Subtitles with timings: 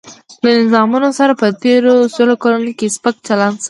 [0.43, 3.59] له نظامونو سره په تېرو سلو کلونو کې سپک چلن شوی.